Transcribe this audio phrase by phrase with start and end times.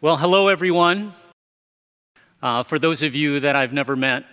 [0.00, 1.12] Well, hello, everyone.
[2.40, 4.26] Uh, for those of you that I've never met,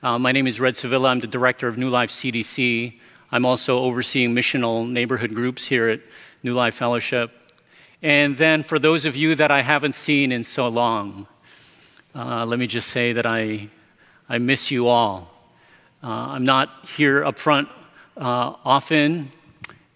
[0.00, 1.08] uh, my name is Red Sevilla.
[1.08, 3.00] I'm the director of New Life CDC.
[3.32, 6.02] I'm also overseeing missional neighborhood groups here at
[6.44, 7.32] New Life Fellowship.
[8.00, 11.26] And then for those of you that I haven't seen in so long,
[12.14, 13.68] uh, let me just say that I,
[14.28, 15.34] I miss you all.
[16.00, 17.68] Uh, I'm not here up front
[18.16, 19.32] uh, often,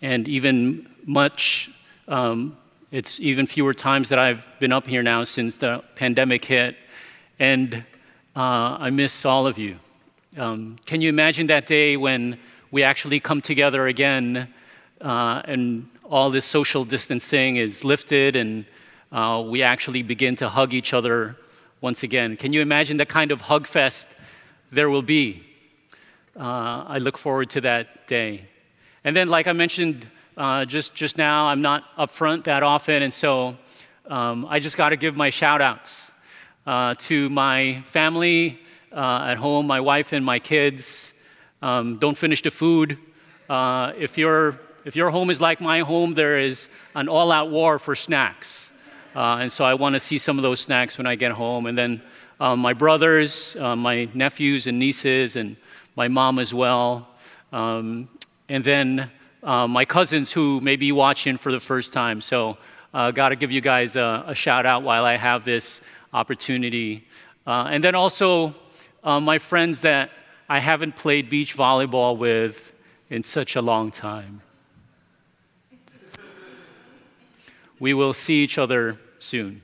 [0.01, 1.71] and even much
[2.09, 2.57] um,
[2.93, 6.77] it's even fewer times that I've been up here now since the pandemic hit,
[7.39, 7.77] and
[8.37, 9.79] uh, I miss all of you.
[10.37, 12.39] Um, can you imagine that day when
[12.71, 14.47] we actually come together again
[15.01, 18.67] uh, and all this social distancing is lifted and
[19.11, 21.37] uh, we actually begin to hug each other
[21.81, 22.37] once again?
[22.37, 24.07] Can you imagine the kind of hug fest
[24.71, 25.43] there will be?
[26.39, 28.49] Uh, I look forward to that day.
[29.03, 30.07] And then, like I mentioned
[30.37, 31.47] uh, just, just now.
[31.47, 33.57] I'm not up front that often, and so
[34.09, 36.11] um, I just got to give my shout outs
[36.67, 38.61] uh, to my family
[38.93, 41.13] uh, at home, my wife and my kids.
[41.61, 42.99] Um, don't finish the food.
[43.49, 47.51] Uh, if, your, if your home is like my home, there is an all out
[47.51, 48.71] war for snacks.
[49.15, 51.67] Uh, and so I want to see some of those snacks when I get home.
[51.67, 52.03] And then
[52.41, 55.57] um, my brothers, my nephews and nieces, and
[55.95, 57.09] my mom as well.
[57.53, 58.09] Um,
[58.49, 59.11] and then
[59.43, 62.21] uh, my cousins who may be watching for the first time.
[62.21, 62.59] So,
[62.95, 65.81] uh, got to give you guys a, a, shout out while I have this
[66.13, 67.07] opportunity.
[67.47, 68.55] Uh, and then also,
[69.03, 70.11] uh, my friends that
[70.49, 72.73] I haven't played beach volleyball with
[73.09, 74.43] in such a long time.
[77.83, 79.61] we will see each other soon.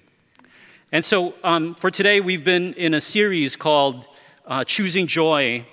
[0.91, 4.07] And so, um, for today, we've been in a series called
[4.45, 5.65] uh, Choosing Joy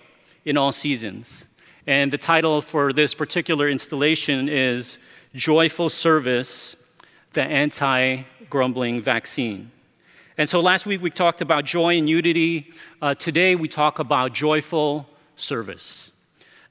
[0.43, 1.44] in All Seasons.
[1.87, 4.97] And the title for this particular installation is
[5.35, 6.75] Joyful Service,
[7.33, 9.69] the Anti Grumbling Vaccine.
[10.39, 12.71] And so last week we talked about joy and unity.
[13.03, 16.11] Uh, today we talk about joyful service.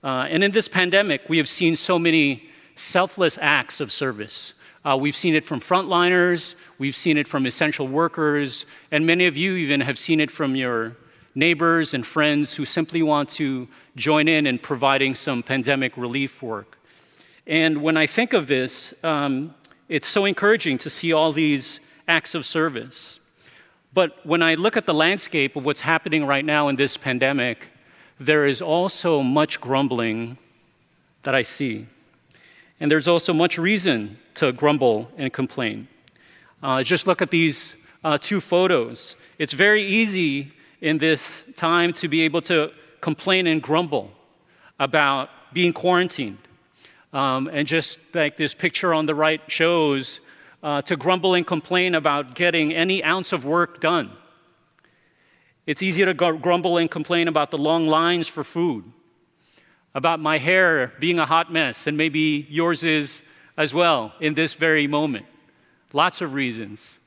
[0.03, 4.55] Uh, and in this pandemic, we have seen so many selfless acts of service.
[4.85, 9.37] Uh, we've seen it from frontliners, we've seen it from essential workers, and many of
[9.37, 10.97] you even have seen it from your
[11.35, 16.79] neighbors and friends who simply want to join in in providing some pandemic relief work.
[17.47, 19.55] And when I think of this, um,
[19.89, 23.21] it's so encouraging to see all these acts of service.
[23.93, 27.69] But when I look at the landscape of what's happening right now in this pandemic,
[28.19, 30.39] there is also much grumbling
[31.23, 31.87] that I see.
[32.81, 35.89] And there's also much reason to grumble and complain.
[36.63, 39.17] Uh, just look at these uh, two photos.
[39.39, 40.53] It's very easy
[40.85, 44.13] in this time to be able to complain and grumble
[44.79, 46.37] about being quarantined.
[47.11, 50.21] Um, and just like this picture on the right shows,
[50.63, 54.11] uh, to grumble and complain about getting any ounce of work done.
[55.67, 58.85] It's easy to grumble and complain about the long lines for food,
[59.95, 63.23] about my hair being a hot mess, and maybe yours is
[63.57, 65.25] as well in this very moment.
[65.95, 66.99] Lots of reasons.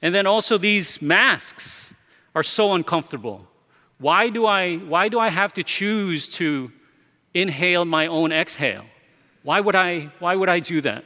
[0.00, 1.87] And then also these masks
[2.38, 3.44] are so uncomfortable.
[3.98, 6.70] Why do I, why do I have to choose to
[7.34, 8.84] inhale my own exhale?
[9.42, 11.04] Why would, I, why would I do that?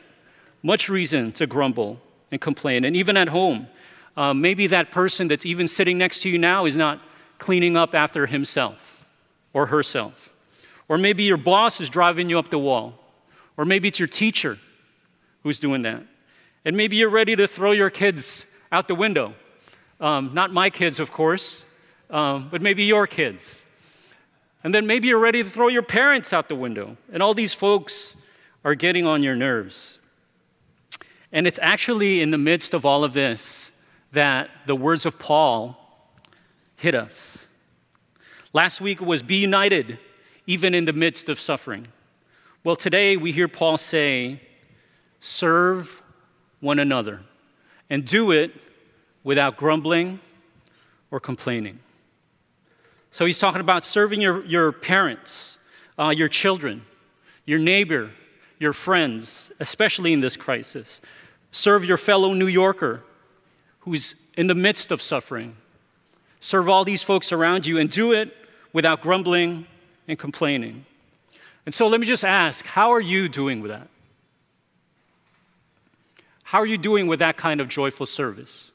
[0.62, 1.98] Much reason to grumble
[2.30, 2.84] and complain.
[2.84, 3.66] And even at home,
[4.14, 7.00] uh, maybe that person that's even sitting next to you now is not
[7.38, 9.02] cleaning up after himself
[9.54, 10.28] or herself.
[10.86, 12.92] Or maybe your boss is driving you up the wall.
[13.56, 14.58] Or maybe it's your teacher
[15.44, 16.02] who's doing that.
[16.66, 19.34] And maybe you're ready to throw your kids out the window
[20.02, 21.64] um, not my kids, of course,
[22.10, 23.64] um, but maybe your kids.
[24.64, 26.96] And then maybe you're ready to throw your parents out the window.
[27.12, 28.16] And all these folks
[28.64, 30.00] are getting on your nerves.
[31.32, 33.70] And it's actually in the midst of all of this
[34.10, 35.78] that the words of Paul
[36.76, 37.46] hit us.
[38.52, 39.98] Last week was be united
[40.46, 41.86] even in the midst of suffering.
[42.64, 44.40] Well, today we hear Paul say,
[45.20, 46.02] serve
[46.60, 47.20] one another
[47.88, 48.52] and do it
[49.24, 50.20] without grumbling
[51.10, 51.78] or complaining.
[53.10, 55.58] So he's talking about serving your, your parents,
[55.98, 56.82] uh, your children,
[57.44, 58.10] your neighbor,
[58.58, 61.00] your friends, especially in this crisis.
[61.50, 63.02] Serve your fellow New Yorker
[63.80, 65.56] who's in the midst of suffering.
[66.40, 68.34] Serve all these folks around you and do it
[68.72, 69.66] without grumbling
[70.08, 70.84] and complaining.
[71.66, 73.88] And so let me just ask how are you doing with that?
[76.42, 78.71] How are you doing with that kind of joyful service?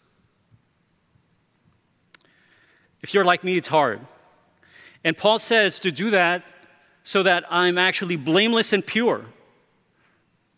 [3.01, 3.99] If you're like me, it's hard.
[5.03, 6.43] And Paul says to do that
[7.03, 9.25] so that I'm actually blameless and pure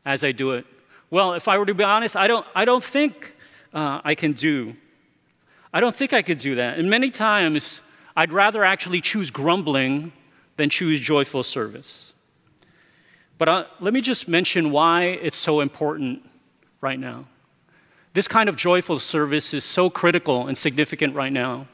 [0.06, 0.66] as I do it.
[1.10, 3.34] Well, if I were to be honest, I don't, I don't think
[3.74, 4.76] uh, I can do
[5.72, 6.80] I don't think I could do that.
[6.80, 7.82] And many times,
[8.16, 10.12] I'd rather actually choose grumbling
[10.58, 12.14] than choose joyful service.
[13.38, 16.28] But uh, let me just mention why it's so important
[16.82, 17.26] right now.
[18.14, 21.68] This kind of joyful service is so critical and significant right now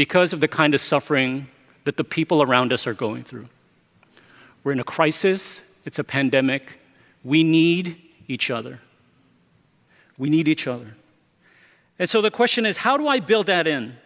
[0.00, 1.46] because of the kind of suffering
[1.84, 3.46] that the people around us are going through.
[4.64, 6.78] We're in a crisis, it's a pandemic.
[7.22, 8.80] We need each other.
[10.16, 10.94] We need each other.
[11.98, 13.98] And so the question is how do I build that in?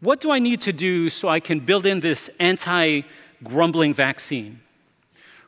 [0.00, 3.02] What do I need to do so I can build in this anti
[3.44, 4.60] grumbling vaccine?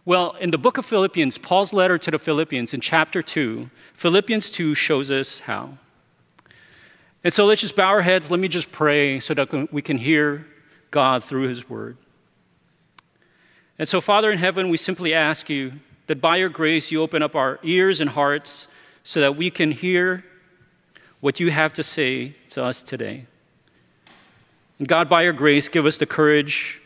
[0.05, 4.51] Well, in the book of Philippians, Paul's letter to the Philippians in chapter 2, Philippians
[4.51, 5.79] 2 shows us how.
[7.25, 8.31] And so let's just bow our heads.
[8.31, 10.47] Let me just pray so that we can hear
[10.91, 11.97] God through his word.
[13.79, 15.73] And so, Father in heaven, we simply ask you
[16.07, 18.69] that by your grace you open up our ears and hearts
[19.03, 20.23] so that we can hear
[21.21, 23.27] what you have to say to us today.
[24.79, 26.81] And God, by your grace, give us the courage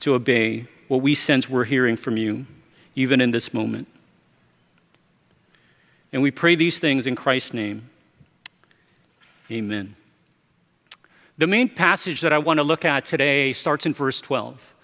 [0.00, 2.46] to obey what we sense we're hearing from you,
[2.94, 3.88] even in this moment.
[6.12, 7.90] And we pray these things in Christ's name.
[9.50, 9.94] Amen.
[11.38, 14.74] The main passage that I want to look at today starts in verse 12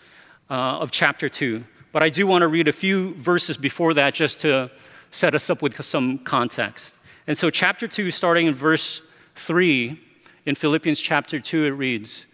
[0.50, 1.64] uh, of chapter 2.
[1.92, 4.70] But I do want to read a few verses before that just to
[5.10, 6.94] set us up with some context.
[7.26, 9.00] And so, chapter 2, starting in verse
[9.36, 10.00] 3,
[10.46, 12.26] in Philippians chapter 2, it reads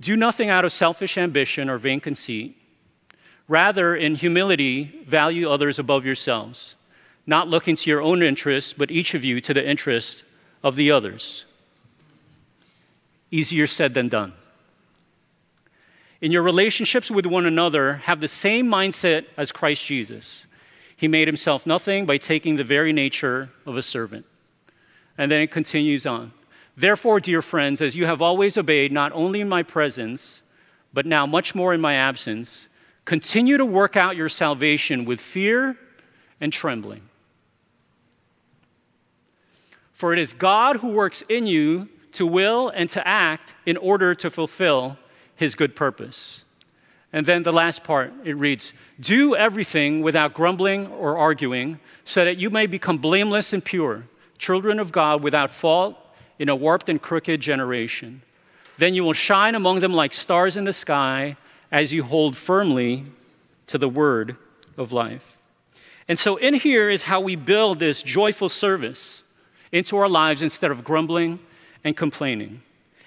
[0.00, 2.56] Do nothing out of selfish ambition or vain conceit
[3.48, 6.74] Rather, in humility, value others above yourselves,
[7.26, 10.22] not looking to your own interests, but each of you to the interest
[10.62, 11.44] of the others.
[13.32, 14.32] Easier said than done.
[16.20, 20.46] In your relationships with one another, have the same mindset as Christ Jesus.
[20.96, 24.24] He made himself nothing by taking the very nature of a servant.
[25.18, 26.30] And then it continues on.
[26.76, 30.42] Therefore, dear friends, as you have always obeyed, not only in my presence,
[30.92, 32.68] but now much more in my absence,
[33.04, 35.76] Continue to work out your salvation with fear
[36.40, 37.02] and trembling.
[39.92, 44.14] For it is God who works in you to will and to act in order
[44.14, 44.96] to fulfill
[45.36, 46.44] his good purpose.
[47.12, 52.38] And then the last part, it reads Do everything without grumbling or arguing, so that
[52.38, 54.04] you may become blameless and pure,
[54.38, 55.96] children of God without fault
[56.38, 58.22] in a warped and crooked generation.
[58.78, 61.36] Then you will shine among them like stars in the sky
[61.70, 63.04] as you hold firmly
[63.66, 64.36] to the word
[64.76, 65.36] of life.
[66.08, 69.22] And so, in here is how we build this joyful service
[69.70, 71.38] into our lives instead of grumbling
[71.84, 72.62] and complaining.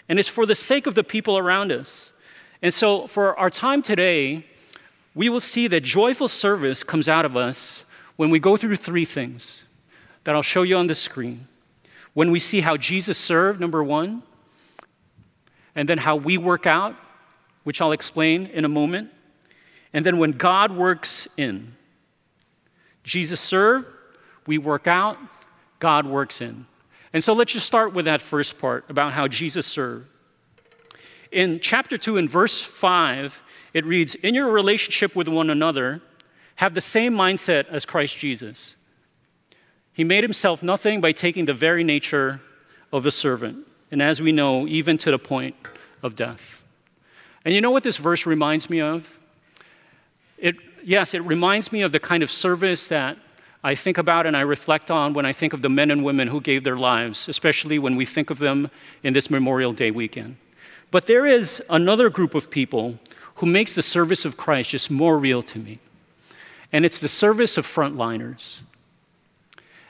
[0.07, 2.13] And it's for the sake of the people around us.
[2.62, 4.45] And so, for our time today,
[5.13, 7.83] we will see that joyful service comes out of us
[8.16, 9.63] when we go through three things
[10.24, 11.48] that I'll show you on the screen.
[12.13, 14.24] When we see how Jesus served, number one,
[15.75, 16.95] and then how we work out
[17.66, 19.10] which I'll explain in a moment.
[19.92, 21.74] And then when God works in,
[23.04, 23.92] Jesus served,
[24.48, 25.18] we work out,
[25.80, 26.68] God works in.
[27.16, 30.10] And so let's just start with that first part about how Jesus served.
[31.32, 33.42] In chapter 2, in verse 5,
[33.74, 36.02] it reads In your relationship with one another,
[36.56, 38.76] have the same mindset as Christ Jesus.
[39.94, 42.42] He made himself nothing by taking the very nature
[42.92, 45.56] of a servant, and as we know, even to the point
[46.04, 46.66] of death.
[47.46, 49.10] And you know what this verse reminds me of?
[50.38, 53.18] It, yes, it reminds me of the kind of service that
[53.65, 56.27] I think about and I reflect on when I think of the men and women
[56.27, 58.69] who gave their lives, especially when we think of them
[59.01, 60.38] in this Memorial Day weekend.
[60.91, 63.00] But there is another group of people
[63.38, 65.79] who makes the service of Christ just more real to me.
[66.72, 68.60] And it's the service of frontliners,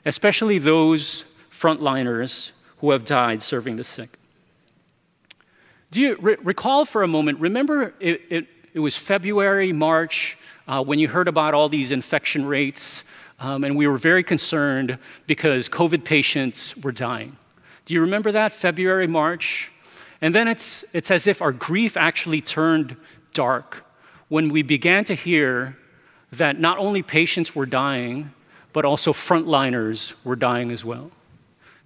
[0.06, 4.18] especially those frontliners who have died serving the sick.
[5.92, 7.42] Do you re- recall for a moment?
[7.42, 12.46] Remember, it, it, it was February, March, uh, when you heard about all these infection
[12.46, 13.04] rates,
[13.40, 17.38] um, and we were very concerned because COVID patients were dying.
[17.86, 18.54] Do you remember that?
[18.54, 19.72] February, March?
[20.22, 22.96] And then it's, it's as if our grief actually turned
[23.34, 23.86] dark
[24.30, 25.78] when we began to hear
[26.32, 28.32] that not only patients were dying,
[28.74, 31.12] but also frontliners were dying as well.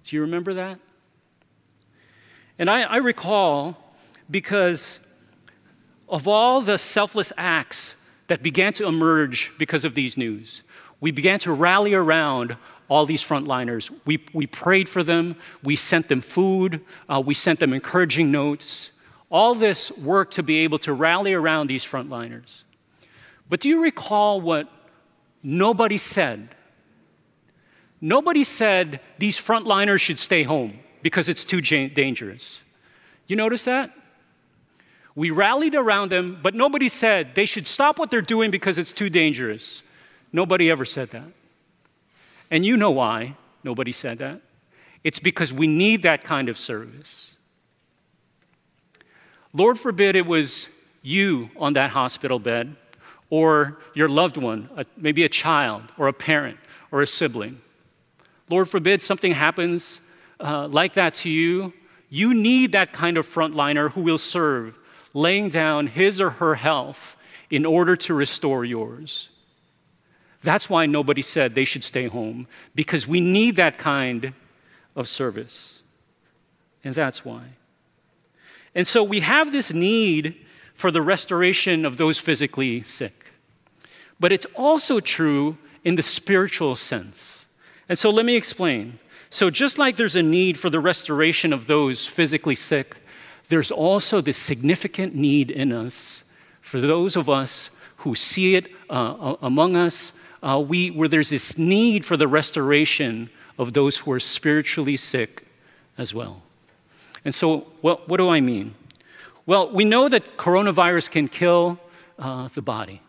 [0.04, 0.78] Do you remember that?
[2.58, 3.76] And I, I recall
[4.30, 4.98] because
[6.08, 7.94] of all the selfless acts
[8.26, 10.62] that began to emerge because of these news,
[11.00, 12.56] we began to rally around
[12.88, 13.90] all these frontliners.
[14.04, 18.90] We, we prayed for them, we sent them food, uh, we sent them encouraging notes.
[19.30, 22.62] All this work to be able to rally around these frontliners.
[23.48, 24.68] But do you recall what
[25.42, 26.48] nobody said?
[28.00, 30.80] Nobody said these frontliners should stay home.
[31.02, 32.60] because it's too dangerous.
[33.26, 33.90] You notice that?
[35.14, 38.92] We rallied around them, but nobody said they should stop what they're doing because it's
[38.92, 39.82] too dangerous.
[40.32, 41.28] Nobody ever said that.
[42.50, 44.40] And you know why nobody said that.
[45.02, 47.32] It's because we need that kind of service.
[49.52, 50.68] Lord forbid it was
[51.02, 52.76] you on that hospital bed,
[53.30, 56.58] or your loved one, maybe a child, or a parent,
[56.90, 57.60] or a sibling.
[58.48, 60.00] Lord forbid something happens
[60.40, 61.72] uh, like that to you.
[62.08, 64.76] You need that kind of frontliner who will serve,
[65.14, 67.16] laying down his or her health
[67.50, 69.30] in order to restore yours.
[70.42, 74.32] That's why nobody said they should stay home, because we need that kind
[74.96, 75.82] of service.
[76.82, 77.42] And that's why.
[78.74, 80.36] And so we have this need
[80.74, 83.32] for the restoration of those physically sick.
[84.18, 87.44] But it's also true in the spiritual sense.
[87.88, 88.98] And so let me explain.
[89.30, 92.96] So, just like there's a need for the restoration of those physically sick,
[93.48, 96.24] there's also this significant need in us
[96.60, 101.58] for those of us who see it uh, among us, uh, we, where there's this
[101.58, 105.46] need for the restoration of those who are spiritually sick
[105.98, 106.42] as well.
[107.24, 108.74] And so, what, what do I mean?
[109.44, 111.78] Well, we know that coronavirus can kill
[112.18, 113.02] uh, the body.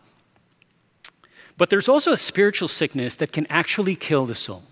[1.56, 4.62] But there's also a spiritual sickness that can actually kill the soul.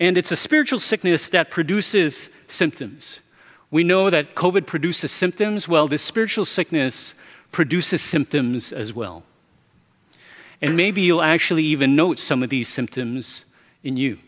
[0.00, 3.20] And it's a spiritual sickness that produces symptoms.
[3.70, 5.68] We know that COVID produces symptoms.
[5.68, 7.14] Well, this spiritual sickness
[7.52, 9.24] produces symptoms as well.
[10.60, 13.44] And maybe you'll actually even note some of these symptoms
[13.82, 14.18] in you.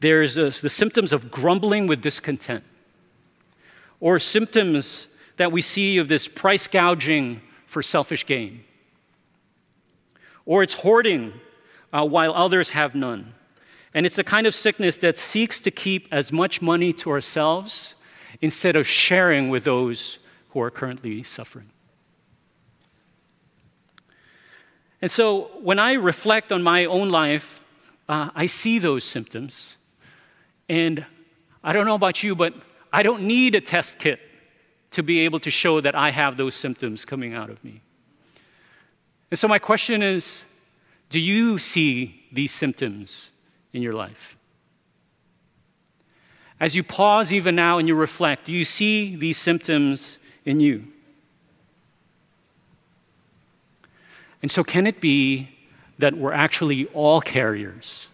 [0.00, 2.64] There's the symptoms of grumbling with discontent,
[4.00, 8.64] or symptoms that we see of this price gouging for selfish gain,
[10.44, 11.32] or it's hoarding
[11.92, 13.34] uh, while others have none.
[13.94, 17.94] And it's a kind of sickness that seeks to keep as much money to ourselves
[18.40, 20.18] instead of sharing with those
[20.50, 21.70] who are currently suffering.
[25.04, 27.60] And so when I reflect on my own life,
[28.08, 29.76] uh, I see those symptoms.
[30.70, 31.04] And
[31.62, 32.54] I don't know about you, but
[32.90, 34.18] I don't need a test kit
[34.92, 37.82] to be able to show that I have those symptoms coming out of me.
[39.30, 40.42] And so my question is
[41.10, 43.30] do you see these symptoms
[43.74, 44.36] in your life?
[46.58, 50.93] As you pause even now and you reflect, do you see these symptoms in you?
[54.44, 55.48] And so, can it be
[55.98, 58.08] that we're actually all carriers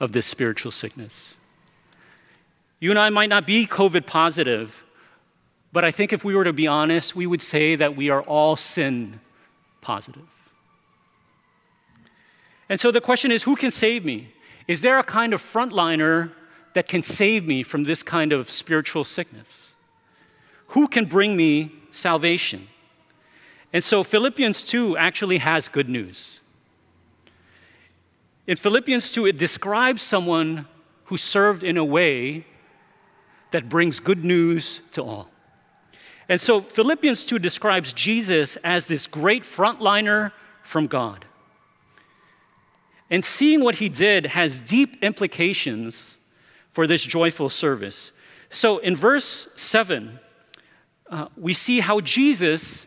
[0.00, 1.36] of this spiritual sickness?
[2.80, 4.82] You and I might not be COVID positive,
[5.70, 8.22] but I think if we were to be honest, we would say that we are
[8.22, 9.20] all sin
[9.82, 10.26] positive.
[12.70, 14.32] And so the question is who can save me?
[14.66, 16.32] Is there a kind of frontliner
[16.72, 19.74] that can save me from this kind of spiritual sickness?
[20.68, 22.68] Who can bring me salvation?
[23.72, 26.40] And so Philippians 2 actually has good news.
[28.46, 30.66] In Philippians 2, it describes someone
[31.04, 32.44] who served in a way
[33.52, 35.30] that brings good news to all.
[36.28, 41.24] And so Philippians 2 describes Jesus as this great frontliner from God.
[43.10, 46.16] And seeing what he did has deep implications
[46.70, 48.10] for this joyful service.
[48.48, 50.18] So in verse 7,
[51.10, 52.86] uh, we see how Jesus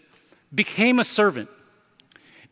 [0.56, 1.50] became a servant.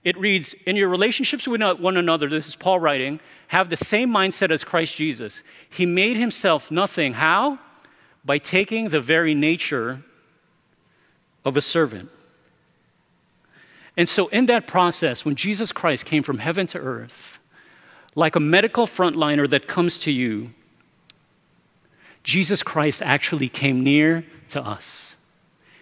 [0.04, 4.10] It reads, In your relationships with one another, this is Paul writing, have the same
[4.10, 5.44] mindset as Christ Jesus.
[5.70, 7.14] He made himself nothing.
[7.14, 7.60] How?
[8.26, 10.04] By taking the very nature
[11.46, 12.10] of a servant.
[13.96, 17.40] And so, in that process, when Jesus Christ came from heaven to earth,
[18.16, 20.52] like a medical frontliner that comes to you,
[22.24, 25.16] Jesus Christ actually came near to us.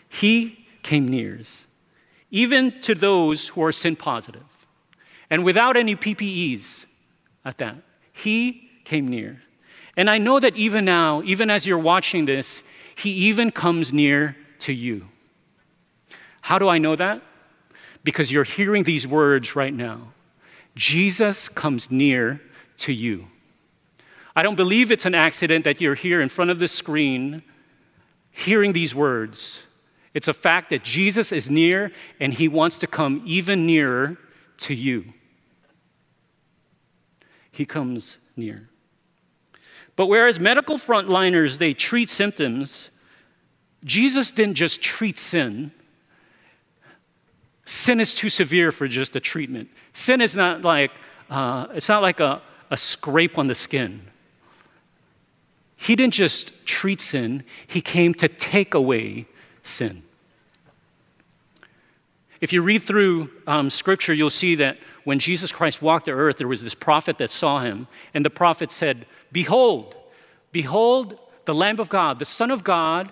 [0.10, 1.40] He came near
[2.32, 4.44] even to those who are sin positive.
[5.30, 6.86] And without any PPEs
[7.46, 7.76] at that,
[8.14, 9.42] he came near.
[9.96, 12.64] And I know that even now, even as you're watching this,
[12.96, 15.08] he even comes near to you.
[16.42, 17.22] How do I know that?
[18.04, 20.14] Because you're hearing these words right now.
[20.76, 22.42] Jesus comes near
[22.78, 23.28] to you.
[24.36, 27.44] I don't believe it's an accident that you're here in front of the screen
[28.32, 29.60] hearing these words.
[30.14, 34.18] It's a fact that Jesus is near and he wants to come even nearer
[34.60, 35.14] to you.
[37.52, 38.68] He comes near.
[39.96, 42.90] But whereas medical frontliners they treat symptoms,
[43.84, 45.72] Jesus didn't just treat sin.
[47.66, 49.70] Sin is too severe for just a treatment.
[49.94, 50.92] Sin is not like
[51.30, 54.02] uh, it's not like a, a scrape on the skin
[55.82, 59.26] he didn't just treat sin, he came to take away
[59.72, 60.04] sin.
[62.40, 66.38] If you read through um, scripture, you'll see that when Jesus Christ walked the earth,
[66.38, 69.96] there was this prophet that saw him, and the prophet said, Behold,
[70.52, 73.12] behold the Lamb of God, the Son of God,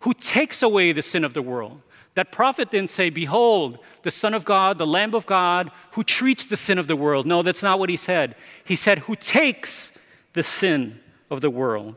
[0.00, 1.80] who takes away the sin of the world.
[2.14, 6.46] That prophet didn't say, Behold, the Son of God, the Lamb of God, who treats
[6.46, 7.26] the sin of the world.
[7.26, 8.34] No, that's not what he said.
[8.64, 9.92] He said, Who takes
[10.32, 11.96] the sin of the world.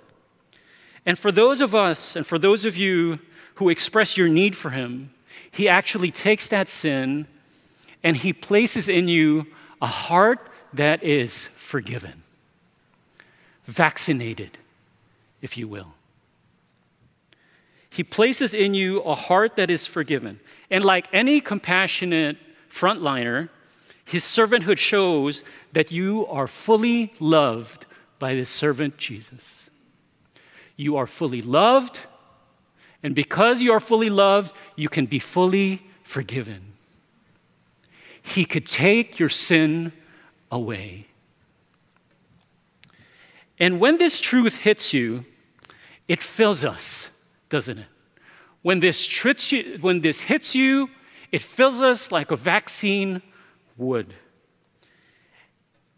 [1.05, 3.19] And for those of us, and for those of you
[3.55, 5.13] who express your need for him,
[5.51, 7.27] he actually takes that sin
[8.03, 9.45] and he places in you
[9.81, 12.23] a heart that is forgiven,
[13.65, 14.57] vaccinated,
[15.41, 15.93] if you will.
[17.89, 20.39] He places in you a heart that is forgiven.
[20.71, 23.49] And like any compassionate frontliner,
[24.03, 25.43] his servanthood shows
[25.73, 27.85] that you are fully loved
[28.17, 29.69] by this servant Jesus.
[30.75, 31.99] You are fully loved,
[33.03, 36.61] and because you are fully loved, you can be fully forgiven.
[38.21, 39.91] He could take your sin
[40.49, 41.07] away.
[43.59, 45.25] And when this truth hits you,
[46.07, 47.09] it fills us
[47.53, 47.85] doesn't it?
[48.63, 48.97] When this,
[49.51, 50.89] you, when this hits you,
[51.31, 53.21] it fills us like a vaccine
[53.77, 54.11] would.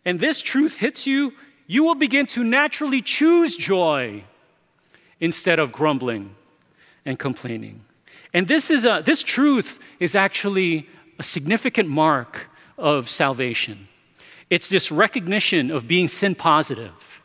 [0.04, 1.32] And this truth hits you,
[1.66, 4.26] you will begin to naturally choose joy
[5.22, 6.36] instead of grumbling
[7.06, 7.86] and complaining.
[8.34, 12.48] And this, is a, this truth is actually a significant mark
[12.78, 13.88] of salvation.
[14.50, 17.22] It's this recognition of being sin positive,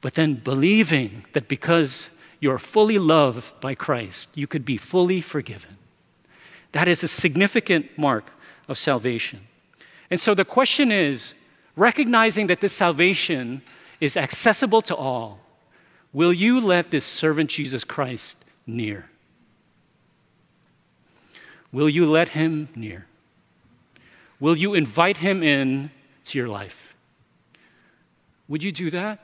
[0.00, 2.10] but then believing that because
[2.40, 5.76] you're fully loved by Christ, you could be fully forgiven.
[6.72, 8.32] That is a significant mark
[8.68, 9.40] of salvation.
[10.10, 11.34] And so the question is
[11.76, 13.62] recognizing that this salvation
[14.00, 15.40] is accessible to all,
[16.12, 19.08] will you let this servant Jesus Christ near?
[21.72, 23.06] Will you let him near?
[24.40, 25.90] Will you invite him in
[26.26, 26.94] to your life?
[28.48, 29.20] Would you do that?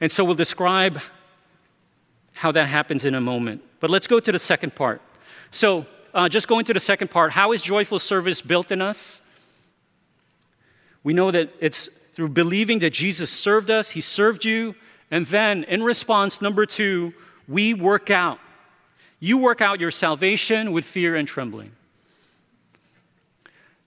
[0.00, 1.00] And so we'll describe
[2.32, 3.62] how that happens in a moment.
[3.80, 5.02] But let's go to the second part.
[5.50, 5.84] So,
[6.14, 9.20] uh, just going to the second part how is joyful service built in us?
[11.02, 14.74] We know that it's through believing that Jesus served us, He served you,
[15.10, 17.12] and then in response, number two,
[17.48, 18.38] we work out.
[19.18, 21.72] You work out your salvation with fear and trembling.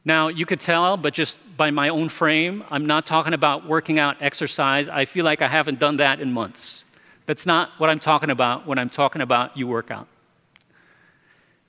[0.05, 3.99] Now, you could tell, but just by my own frame, I'm not talking about working
[3.99, 4.89] out exercise.
[4.89, 6.83] I feel like I haven't done that in months.
[7.25, 10.07] That's not what I'm talking about when I'm talking about you work out.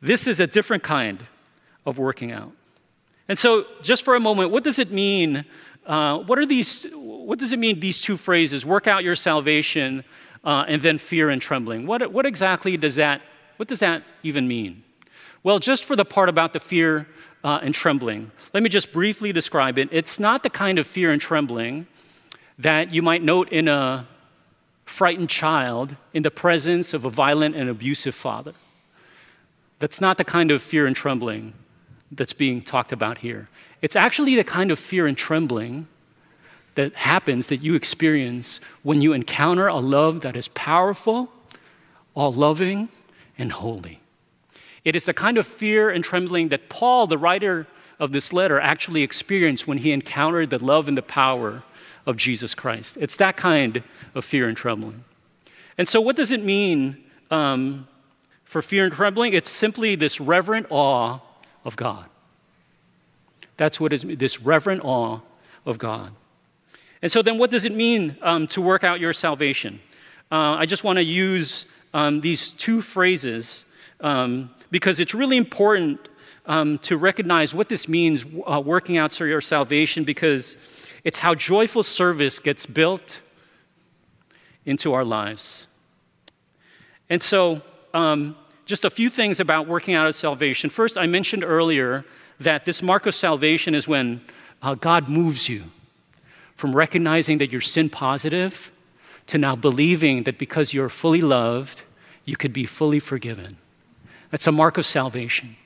[0.02, 1.24] This is a different kind
[1.86, 2.52] of working out.
[3.28, 5.44] And so, just for a moment, what does it mean?
[5.86, 6.86] Uh, what are these?
[6.94, 7.80] What does it mean?
[7.80, 10.04] These two phrases: work out your salvation,
[10.44, 11.86] uh, and then fear and trembling.
[11.86, 13.22] What, what exactly does that?
[13.56, 14.82] What does that even mean?
[15.42, 17.06] Well, just for the part about the fear
[17.44, 18.30] uh, and trembling.
[18.52, 19.90] Let me just briefly describe it.
[19.92, 21.86] It's not the kind of fear and trembling
[22.58, 24.08] that you might note in a
[24.86, 28.54] frightened child in the presence of a violent and abusive father.
[29.78, 31.52] That's not the kind of fear and trembling
[32.10, 33.48] that's being talked about here.
[33.84, 35.88] It's actually the kind of fear and trembling
[36.74, 41.30] that happens, that you experience when you encounter a love that is powerful,
[42.14, 42.88] all loving,
[43.36, 44.00] and holy.
[44.86, 47.66] It is the kind of fear and trembling that Paul, the writer
[47.98, 51.62] of this letter, actually experienced when he encountered the love and the power
[52.06, 52.96] of Jesus Christ.
[52.98, 53.82] It's that kind
[54.14, 55.04] of fear and trembling.
[55.76, 57.86] And so, what does it mean um,
[58.44, 59.34] for fear and trembling?
[59.34, 61.18] It's simply this reverent awe
[61.66, 62.06] of God.
[63.56, 65.20] That's what is this reverent awe
[65.66, 66.12] of God.
[67.02, 69.80] And so, then what does it mean um, to work out your salvation?
[70.32, 73.64] Uh, I just want to use um, these two phrases
[74.00, 76.08] um, because it's really important
[76.46, 80.56] um, to recognize what this means uh, working out your salvation because
[81.04, 83.20] it's how joyful service gets built
[84.66, 85.66] into our lives.
[87.10, 87.60] And so,
[87.92, 88.36] um,
[88.66, 90.70] just a few things about working out of salvation.
[90.70, 92.04] First, I mentioned earlier
[92.44, 94.20] that this mark of salvation is when
[94.62, 95.64] uh, God moves you
[96.56, 98.72] from recognizing that you're sin positive
[99.26, 101.82] to now believing that because you're fully loved,
[102.24, 103.56] you could be fully forgiven.
[104.30, 105.56] That's a mark of salvation.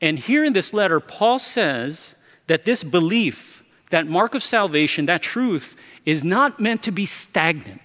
[0.00, 2.14] And here in this letter, Paul says
[2.46, 5.76] that this belief, that mark of salvation, that truth,
[6.06, 7.80] is not meant to be stagnant.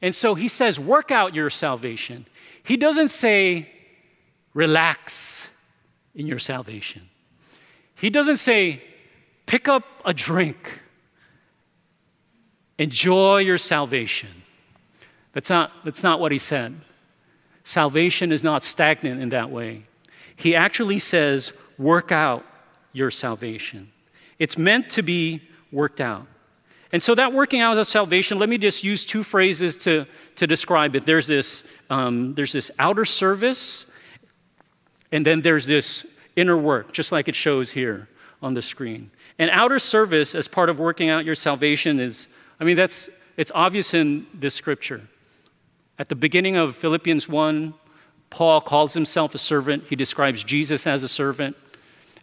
[0.00, 2.26] And so he says, work out your salvation.
[2.62, 3.68] He doesn't say,
[4.54, 5.45] relax
[6.16, 7.02] in your salvation.
[7.94, 8.82] He doesn't say,
[9.46, 10.80] pick up a drink
[12.78, 14.28] Enjoy your salvation.
[15.32, 16.74] That's not, that's not what he said.
[17.64, 19.84] Salvation is not stagnant in that way.
[20.36, 22.44] He actually says, work out
[22.92, 23.90] your salvation.
[24.38, 26.26] It's meant to be worked out.
[26.92, 30.46] And so, that working out of salvation, let me just use two phrases to, to
[30.46, 31.04] describe it.
[31.04, 33.86] There's this, um, there's this outer service,
[35.16, 36.04] and then there's this
[36.36, 38.06] inner work, just like it shows here
[38.42, 39.10] on the screen.
[39.38, 42.26] And outer service, as part of working out your salvation, is,
[42.60, 45.00] I mean, that's, it's obvious in this scripture.
[45.98, 47.72] At the beginning of Philippians 1,
[48.28, 49.84] Paul calls himself a servant.
[49.88, 51.56] He describes Jesus as a servant.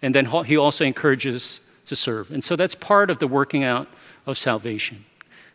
[0.03, 2.29] And then he also encourages to serve.
[2.29, 3.87] And so that's part of the working out
[4.27, 5.03] of salvation.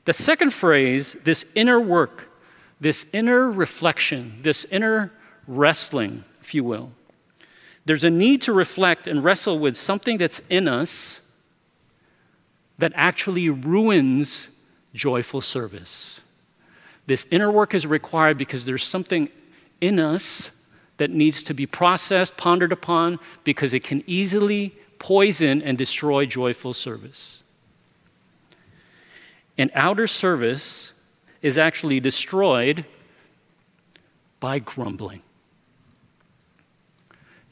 [0.06, 2.32] The second phrase, this inner work,
[2.80, 5.12] this inner reflection, this inner
[5.46, 6.90] wrestling, if you will.
[7.88, 11.20] There's a need to reflect and wrestle with something that's in us
[12.76, 14.48] that actually ruins
[14.92, 16.20] joyful service.
[17.06, 19.30] This inner work is required because there's something
[19.80, 20.50] in us
[20.98, 26.74] that needs to be processed, pondered upon, because it can easily poison and destroy joyful
[26.74, 27.42] service.
[29.56, 30.92] And outer service
[31.40, 32.84] is actually destroyed
[34.40, 35.22] by grumbling,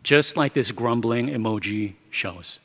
[0.06, 2.60] just like this grumbling emoji shows.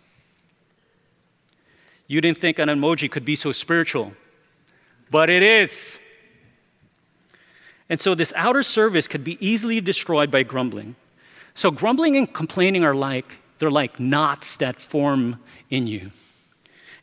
[2.06, 4.13] You didn't think an emoji could be so spiritual,
[5.10, 5.97] but it is.
[7.89, 10.95] And so this outer service could be easily destroyed by grumbling.
[11.56, 15.39] So grumbling and complaining are like, they're like knots that form
[15.71, 16.12] in you.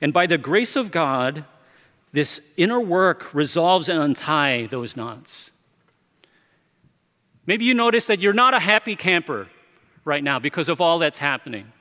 [0.01, 1.46] And by the grace of God,
[2.12, 5.51] this inner work resolves and untie those knots.
[7.44, 9.48] Maybe you notice that you're not a happy camper
[10.09, 11.73] right now because of all that's happening.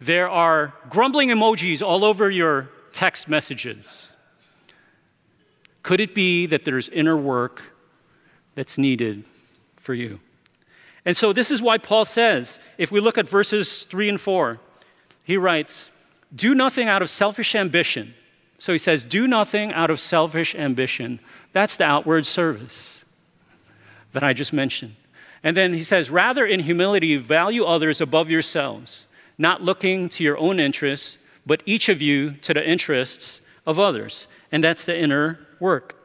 [0.00, 4.10] There are grumbling emojis all over your text messages.
[5.82, 7.62] Could it be that there's inner work
[8.54, 9.24] that's needed
[9.76, 10.20] for you.
[11.04, 14.58] And so, this is why Paul says, if we look at verses 3 and 4,
[15.22, 15.90] he writes,
[16.34, 18.14] Do nothing out of selfish ambition.
[18.58, 21.20] So he says, Do nothing out of selfish ambition.
[21.52, 23.04] That's the outward service
[24.12, 24.96] that I just mentioned.
[25.44, 30.38] And then he says, Rather, in humility, value others above yourselves, not looking to your
[30.38, 34.26] own interests, but each of you to the interests of others.
[34.50, 35.96] And that's the inner work.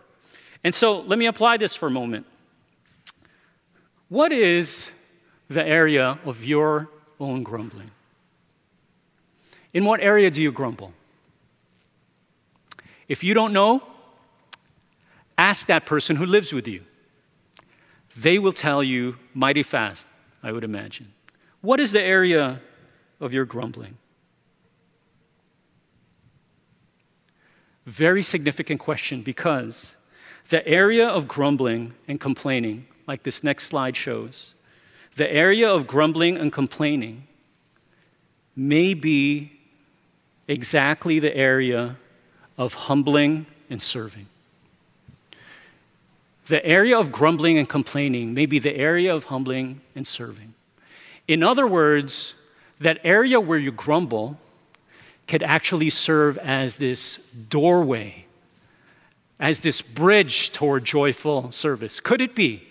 [0.64, 2.26] And so let me apply this for a moment.
[4.10, 4.92] What is
[5.50, 7.92] the area of your own grumbling?
[9.74, 10.94] In what area do you grumble?
[13.08, 13.84] If you don't know,
[15.38, 16.84] ask that person who lives with you.
[18.16, 20.08] They will tell you mighty fast,
[20.44, 21.14] I would imagine.
[21.62, 22.62] What is the area
[23.20, 23.98] of your grumbling?
[27.86, 29.96] Very significant question because
[30.50, 34.54] the area of grumbling and complaining like this next slide shows,
[35.16, 37.28] the area of grumbling and complaining
[38.56, 39.52] may be
[40.48, 41.98] exactly the area
[42.58, 44.28] of humbling and serving.
[46.50, 50.56] The area of grumbling and complaining may be the area of humbling and serving.
[51.28, 52.34] In other words,
[52.80, 54.40] that area where you grumble
[55.28, 58.26] could actually serve as this doorway,
[59.40, 62.00] as this bridge toward joyful service.
[62.00, 62.68] Could it be?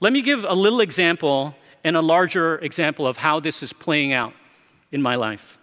[0.00, 4.12] Let me give a little example and a larger example of how this is playing
[4.12, 4.34] out
[4.92, 5.56] in my life.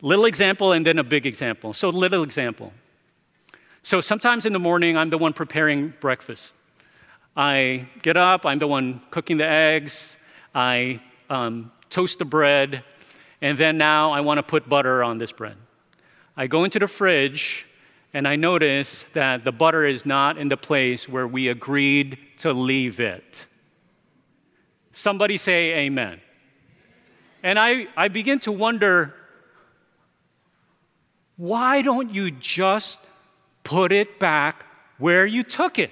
[0.00, 1.72] Little example and then a big example.
[1.72, 2.72] So, little example.
[3.84, 6.54] So, sometimes in the morning, I'm the one preparing breakfast.
[7.36, 10.16] I get up, I'm the one cooking the eggs,
[10.54, 12.84] I um, toast the bread,
[13.40, 15.56] and then now I want to put butter on this bread.
[16.36, 17.66] I go into the fridge
[18.14, 22.52] and I notice that the butter is not in the place where we agreed to
[22.52, 23.46] leave it.
[24.92, 26.20] Somebody say amen.
[27.42, 29.14] And I, I begin to wonder
[31.36, 33.00] why don't you just
[33.64, 34.64] put it back
[34.98, 35.90] where you took it?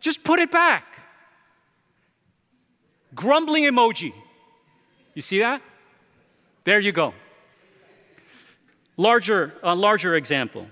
[0.00, 0.84] Just put it back.
[3.14, 4.12] Grumbling emoji.
[5.14, 5.62] You see that?
[6.64, 7.14] There you go.
[8.96, 10.66] Larger, a larger example.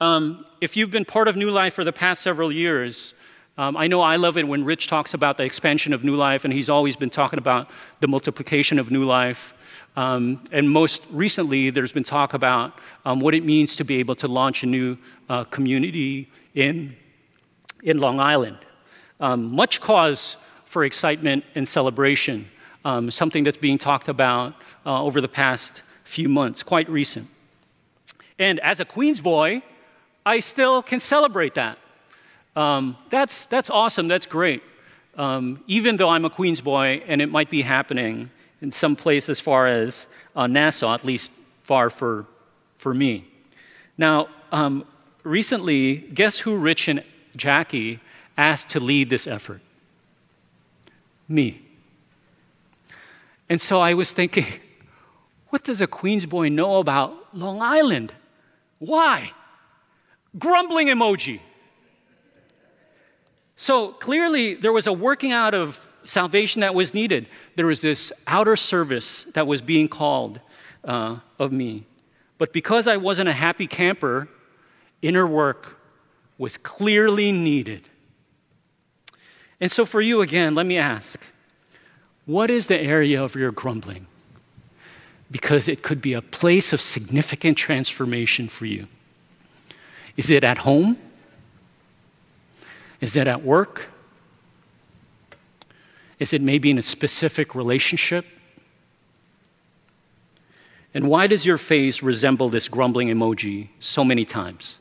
[0.00, 3.14] Um, if you've been part of New Life for the past several years,
[3.58, 6.44] um, I know I love it when Rich talks about the expansion of New Life,
[6.44, 9.54] and he's always been talking about the multiplication of New Life.
[9.96, 14.14] Um, and most recently, there's been talk about um, what it means to be able
[14.16, 14.96] to launch a new
[15.28, 16.96] uh, community in,
[17.82, 18.58] in Long Island.
[19.20, 22.48] Um, much cause for excitement and celebration,
[22.84, 24.54] um, something that's being talked about
[24.86, 27.28] uh, over the past few months, quite recent.
[28.38, 29.62] And as a Queens boy,
[30.24, 31.78] I still can celebrate that.
[32.56, 34.08] Um, that's, that's awesome.
[34.08, 34.62] That's great.
[35.16, 38.30] Um, even though I'm a Queens boy and it might be happening
[38.62, 41.32] in some place as far as uh, Nassau, at least
[41.64, 42.26] far for,
[42.78, 43.26] for me.
[43.98, 44.86] Now, um,
[45.24, 47.02] recently, guess who Rich and
[47.36, 48.00] Jackie
[48.38, 49.60] asked to lead this effort?
[51.28, 51.60] Me.
[53.48, 54.46] And so I was thinking,
[55.50, 58.14] what does a Queens boy know about Long Island?
[58.78, 59.32] Why?
[60.38, 61.40] Grumbling emoji.
[63.56, 67.26] So clearly, there was a working out of salvation that was needed.
[67.56, 70.40] There was this outer service that was being called
[70.84, 71.84] uh, of me.
[72.38, 74.28] But because I wasn't a happy camper,
[75.00, 75.78] inner work
[76.38, 77.82] was clearly needed.
[79.60, 81.20] And so, for you again, let me ask
[82.26, 84.06] what is the area of your grumbling?
[85.30, 88.86] Because it could be a place of significant transformation for you.
[90.16, 90.98] Is it at home?
[93.00, 93.86] Is it at work?
[96.22, 98.24] Is it maybe in a specific relationship?
[100.94, 104.78] And why does your face resemble this grumbling emoji so many times?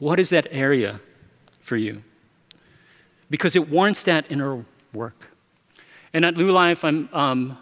[0.00, 1.00] What is that area
[1.60, 2.02] for you?
[3.30, 5.28] Because it warrants that inner work.
[6.12, 7.56] And at New Life, I'm, um,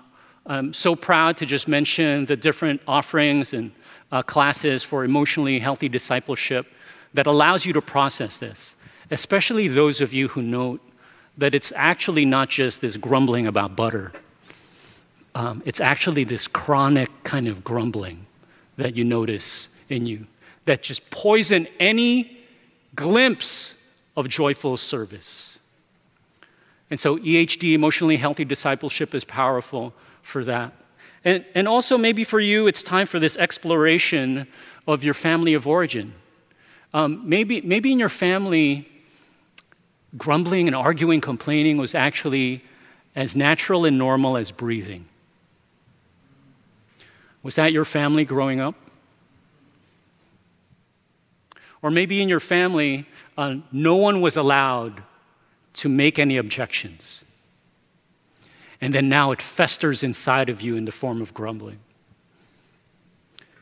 [0.47, 3.73] I'm so proud to just mention the different offerings and
[4.11, 6.66] uh, classes for emotionally healthy discipleship
[7.12, 8.75] that allows you to process this,
[9.11, 10.81] especially those of you who know
[11.38, 14.12] that it's actually not just this grumbling about butter.
[15.35, 18.27] Um, it's actually this chronic kind of grumbling
[18.77, 20.27] that you notice in you
[20.64, 22.38] that just poison any
[22.94, 23.75] glimpse
[24.16, 25.59] of joyful service.
[26.90, 29.92] And so, EHD, emotionally healthy discipleship, is powerful
[30.23, 30.73] for that.
[31.25, 34.47] And, and also, maybe for you, it's time for this exploration
[34.87, 36.14] of your family of origin.
[36.92, 38.88] Um, maybe, maybe in your family,
[40.16, 42.64] grumbling and arguing, complaining was actually
[43.16, 45.07] as natural and normal as breathing.
[47.42, 48.74] Was that your family growing up?
[51.83, 55.03] Or maybe in your family, uh, no one was allowed
[55.74, 57.24] to make any objections.
[58.81, 61.79] And then now it festers inside of you in the form of grumbling.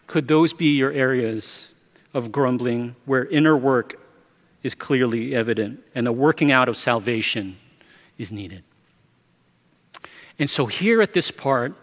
[0.07, 1.71] Could those be your areas
[2.15, 3.95] of grumbling, where inner work
[4.62, 7.57] is clearly evident and the working out of salvation
[8.18, 8.62] is needed.
[10.38, 11.75] And so, here at this part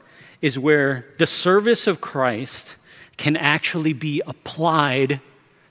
[0.41, 2.75] is where the service of Christ
[3.17, 5.19] can actually be applied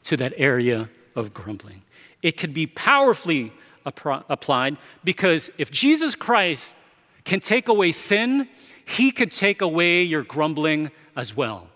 [0.04, 1.82] to that area of grumbling.
[2.22, 3.52] It could be powerfully
[3.84, 6.76] applied because if Jesus Christ
[7.24, 8.48] can take away sin,
[8.84, 11.68] he could take away your grumbling as well.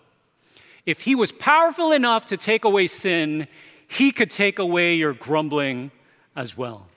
[0.85, 3.47] If he was powerful enough to take away sin,
[3.93, 5.91] he could take away your grumbling
[6.35, 6.87] as well.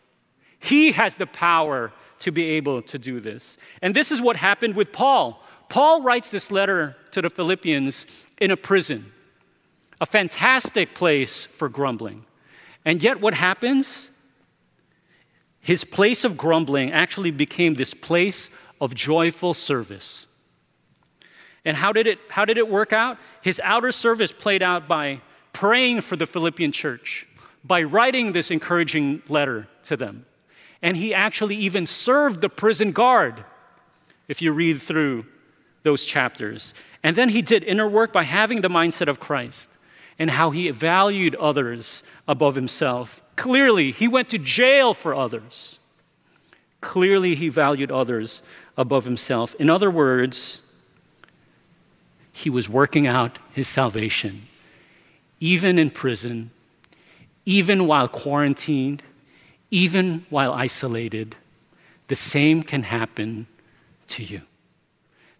[0.59, 3.59] He has the power to be able to do this.
[3.83, 5.43] And this is what happened with Paul.
[5.69, 8.07] Paul writes this letter to the Philippians
[8.39, 9.13] in a prison,
[10.01, 12.25] a fantastic place for grumbling.
[12.85, 14.11] And yet, what happens?
[15.61, 18.49] His place of grumbling actually became this place
[18.81, 20.27] of joyful service.
[21.65, 23.19] And how did it, how did it work out?
[23.43, 25.21] His outer service played out by
[25.57, 27.27] praying for the Philippian church,
[27.65, 30.27] by writing this encouraging letter to them.
[30.83, 33.43] And he actually even served the prison guard,
[34.29, 35.25] if you read through
[35.83, 36.75] those chapters.
[37.03, 39.71] And then he did inner work by having the mindset of Christ
[40.19, 43.23] and how he valued others above himself.
[43.37, 45.79] Clearly, he went to jail for others.
[46.83, 48.43] Clearly, he valued others
[48.77, 49.55] above himself.
[49.55, 50.61] In other words,
[52.31, 54.43] he was working out his salvation,
[55.41, 56.51] even in prison,
[57.45, 59.03] even while quarantined,
[59.71, 61.37] even while isolated.
[62.09, 63.47] The same can happen
[64.09, 64.43] to you.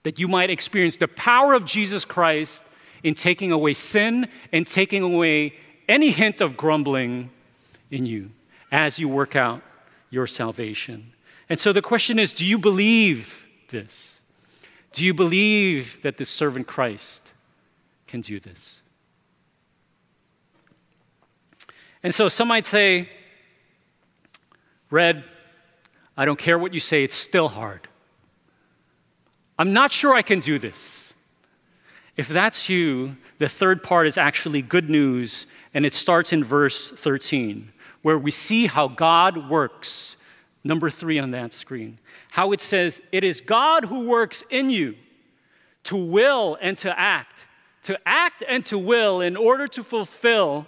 [0.03, 2.65] That you might experience the power of Jesus Christ
[3.03, 5.55] in taking away sin and taking away
[5.89, 7.31] any hint of grumbling
[7.91, 8.31] in you
[8.73, 9.63] as you work out
[10.11, 11.13] your salvation.
[11.49, 14.15] And so the question is do you believe this?
[14.93, 17.23] Do you believe that this servant Christ
[18.07, 18.76] can do this?
[22.07, 23.09] And so some might say,
[24.93, 25.25] Red,
[26.17, 27.89] I don't care what you say, it's still hard.
[29.59, 31.13] I'm not sure I can do this.
[32.17, 36.93] If that's you, the third part is actually good news, and it starts in verse
[36.93, 40.15] 13, where we see how God works
[40.63, 41.99] number three on that screen.
[42.31, 44.95] How it says, It is God who works in you
[45.83, 47.33] to will and to act
[47.83, 50.67] to act and to will in order to fulfill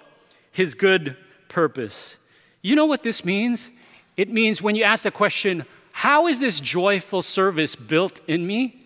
[0.51, 1.17] his good
[1.49, 2.17] purpose.
[2.63, 3.69] You know what this means?
[4.17, 8.85] It means when you ask the question, how is this joyful service built in me?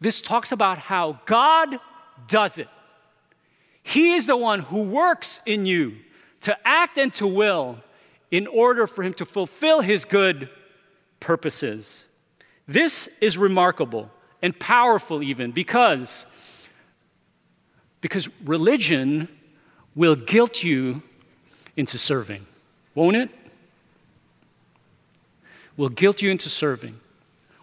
[0.00, 1.78] This talks about how God
[2.28, 2.68] does it.
[3.82, 5.96] He is the one who works in you
[6.42, 7.78] to act and to will
[8.30, 10.48] in order for him to fulfill his good
[11.20, 12.06] purposes.
[12.66, 14.10] This is remarkable
[14.42, 16.26] and powerful even because
[18.00, 19.28] because religion
[19.96, 21.02] will guilt you
[21.78, 22.44] into serving.
[22.96, 23.30] Won't it?
[25.76, 26.98] Will guilt you into serving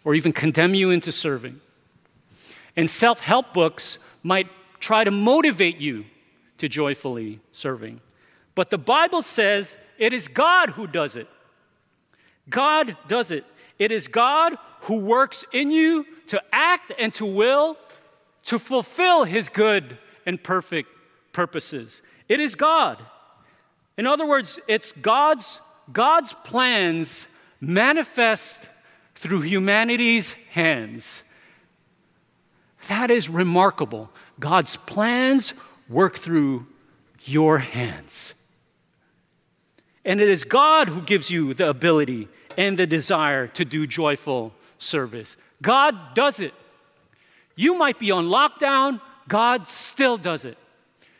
[0.06, 1.60] or even condemn you into serving.
[2.78, 4.48] And self-help books might
[4.80, 6.06] try to motivate you
[6.60, 8.00] to joyfully serving.
[8.56, 11.28] But the Bible says it is God who does it.
[12.50, 13.44] God does it.
[13.78, 17.78] It is God who works in you to act and to will
[18.46, 20.88] to fulfill his good and perfect
[21.34, 22.02] purposes.
[22.30, 23.04] It is God.
[23.98, 25.60] In other words, it's God's
[25.92, 27.28] God's plans
[27.62, 28.62] manifest
[29.16, 31.24] through humanity's hands.
[32.88, 34.10] That is remarkable.
[34.40, 35.54] God's plans
[35.90, 36.68] work through
[37.24, 38.34] your hands.
[40.04, 42.28] And it is God who gives you the ability
[42.58, 45.36] and the desire to do joyful service.
[45.62, 46.54] God does it.
[47.56, 50.58] You might be on lockdown, God still does it.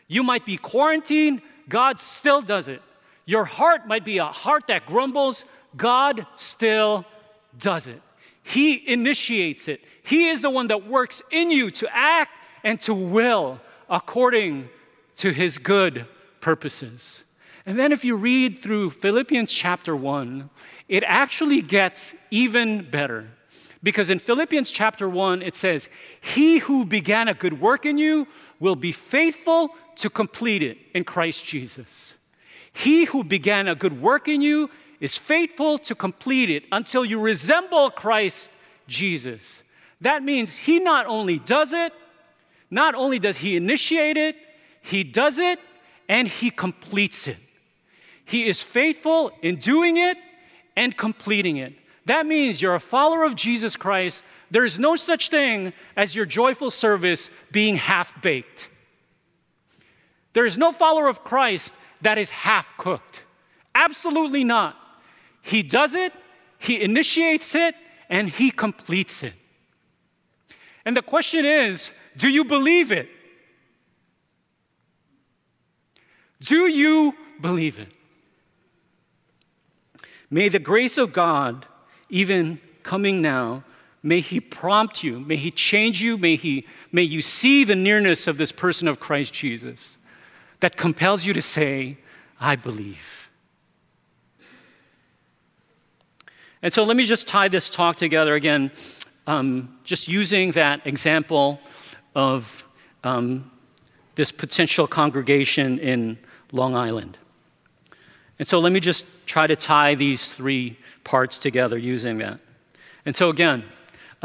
[0.06, 2.82] You might be quarantined, God still does it.
[3.24, 5.44] Your heart might be a heart that grumbles,
[5.76, 7.04] God still
[7.58, 8.00] does it.
[8.42, 9.80] He initiates it.
[10.04, 14.68] He is the one that works in you to act and to will according
[15.16, 16.06] to his good
[16.40, 17.24] purposes.
[17.64, 20.48] And then if you read through Philippians chapter 1,
[20.88, 23.28] it actually gets even better.
[23.82, 25.88] Because in Philippians chapter 1, it says,
[26.20, 28.28] He who began a good work in you
[28.60, 32.14] will be faithful to complete it in Christ Jesus.
[32.72, 37.20] He who began a good work in you is faithful to complete it until you
[37.20, 38.50] resemble Christ
[38.86, 39.62] Jesus.
[40.00, 41.92] That means He not only does it,
[42.70, 44.36] not only does He initiate it,
[44.82, 45.58] He does it
[46.08, 47.38] and He completes it.
[48.24, 50.18] He is faithful in doing it
[50.74, 51.74] and completing it.
[52.06, 54.22] That means you're a follower of Jesus Christ.
[54.50, 58.68] There is no such thing as your joyful service being half baked.
[60.32, 63.24] There is no follower of Christ that is half cooked.
[63.74, 64.76] Absolutely not.
[65.42, 66.12] He does it,
[66.58, 67.74] He initiates it,
[68.08, 69.34] and He completes it.
[70.84, 73.08] And the question is do you believe it?
[76.40, 77.92] Do you believe it?
[80.30, 81.66] May the grace of God,
[82.08, 83.64] even coming now,
[84.02, 88.26] may He prompt you, may He change you, may, he, may you see the nearness
[88.26, 89.96] of this person of Christ Jesus
[90.60, 91.98] that compels you to say,
[92.40, 93.28] I believe.
[96.62, 98.70] And so let me just tie this talk together again,
[99.26, 101.60] um, just using that example
[102.14, 102.64] of
[103.04, 103.50] um,
[104.16, 106.18] this potential congregation in
[106.52, 107.18] Long Island.
[108.38, 112.38] And so let me just try to tie these three parts together using that.
[113.04, 113.64] And so, again,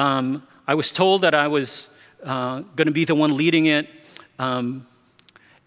[0.02, 1.88] um, I was told that I was
[2.24, 3.88] uh, going to be the one leading it.
[4.40, 4.88] Um,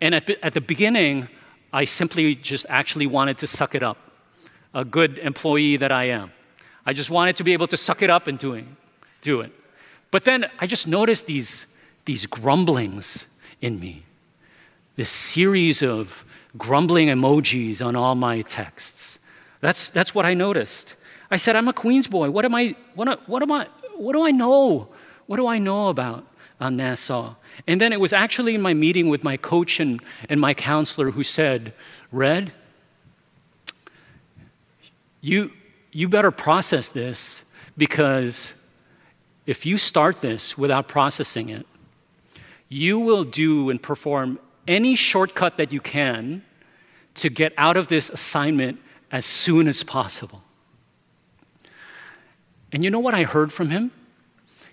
[0.01, 1.29] and at, at the beginning,
[1.73, 3.99] I simply just actually wanted to suck it up,
[4.75, 6.33] a good employee that I am.
[6.85, 8.77] I just wanted to be able to suck it up and doing,
[9.23, 9.53] do it.
[10.11, 11.66] But then I just noticed these,
[12.05, 13.27] these grumblings
[13.61, 14.03] in me,
[14.97, 16.25] this series of
[16.59, 19.18] grumbling emojis on all my texts.
[19.61, 20.97] That's, that's what I noticed.
[21.31, 22.31] I said, I'm a Queens boy.
[22.31, 23.66] What am I, what, what am I,
[23.97, 24.89] what do I know?
[25.27, 26.27] What do I know about
[26.61, 27.35] uh, Nassau?
[27.67, 31.11] And then it was actually in my meeting with my coach and, and my counselor
[31.11, 31.73] who said,
[32.13, 32.53] Red,
[35.21, 35.51] you,
[35.92, 37.42] you better process this
[37.77, 38.53] because
[39.47, 41.67] if you start this without processing it,
[42.69, 46.42] you will do and perform any shortcut that you can
[47.15, 48.79] to get out of this assignment
[49.11, 50.44] as soon as possible.
[52.75, 53.92] And you know what I heard from him?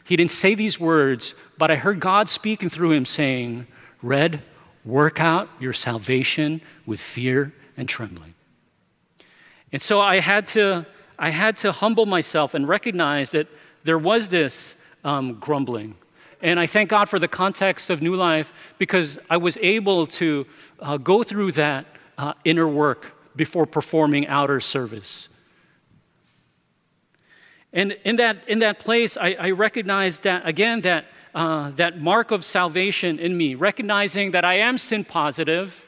[0.04, 3.68] He didn't say these words, but I heard God speaking through him saying,
[4.02, 4.42] Red,
[4.84, 8.34] work out your salvation with fear and trembling.
[9.72, 10.88] And so I had to,
[11.20, 13.48] I had to humble myself and recognize that
[13.84, 14.74] there was this
[15.04, 15.96] um, grumbling.
[16.42, 20.48] And I thank God for the context of New Life because I was able to
[20.80, 21.86] uh, go through that
[22.18, 25.30] uh, inner work before performing outer service.
[27.74, 32.32] And in that, in that place, I, I recognized that, again, that uh, that mark
[32.32, 35.88] of salvation in me, recognizing that I am sin positive,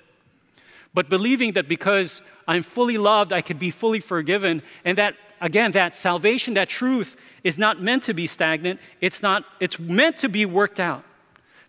[0.94, 5.72] but believing that because I'm fully loved, I could be fully forgiven, and that again,
[5.72, 8.80] that salvation, that truth is not meant to be stagnant.
[9.02, 11.04] It's not, it's meant to be worked out.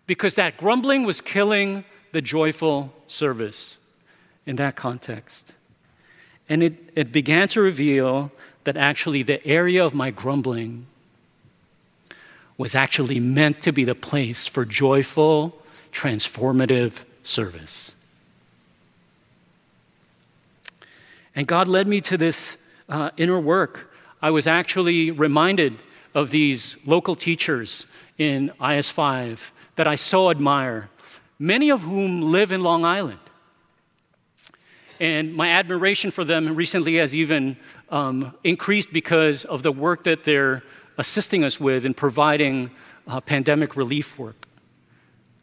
[0.07, 3.77] Because that grumbling was killing the joyful service
[4.45, 5.51] in that context.
[6.47, 8.31] And it, it began to reveal
[8.65, 10.85] that actually the area of my grumbling
[12.57, 15.57] was actually meant to be the place for joyful,
[15.91, 17.91] transformative service.
[21.35, 22.55] And God led me to this
[22.87, 23.91] uh, inner work.
[24.21, 25.77] I was actually reminded
[26.13, 27.85] of these local teachers
[28.17, 29.39] in IS5
[29.75, 30.89] that I so admire,
[31.37, 33.19] many of whom live in Long Island.
[34.99, 37.57] And my admiration for them recently has even
[37.89, 40.63] um, increased because of the work that they're
[40.97, 42.71] assisting us with in providing
[43.07, 44.47] uh, pandemic relief work.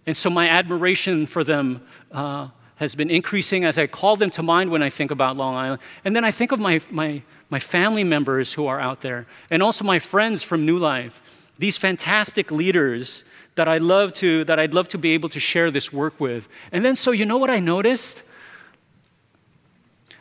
[0.06, 4.42] And so my admiration for them uh, has been increasing as I call them to
[4.42, 5.80] mind when I think about Long Island.
[6.04, 9.62] And then I think of my, my, my family members who are out there, and
[9.62, 11.20] also my friends from New Life,
[11.58, 13.22] these fantastic leaders
[13.54, 16.48] that I love to, that I'd love to be able to share this work with.
[16.72, 18.22] And then, so you know what I noticed?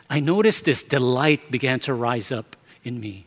[0.08, 3.26] I noticed this delight began to rise up in me.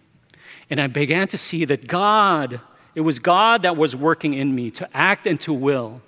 [0.70, 2.60] And I began to see that God,
[2.96, 6.02] it was God that was working in me to act and to will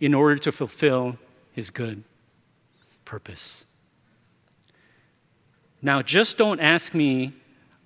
[0.00, 1.18] in order to fulfill
[1.52, 2.04] his good
[3.04, 3.64] purpose.
[5.82, 7.32] Now, just don't ask me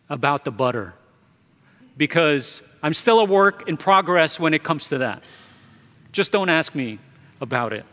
[0.09, 0.95] about the butter
[1.97, 5.23] because I'm still a work in progress when it comes to that.
[6.13, 6.99] Just don't ask me
[7.41, 7.85] about it.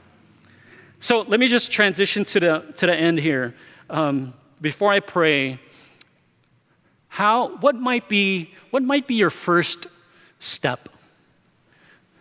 [1.00, 3.54] So let me just transition to the, to the end here.
[3.90, 5.60] Um, before I pray,
[7.08, 9.88] how, what, might be, what might be your first
[10.40, 10.90] step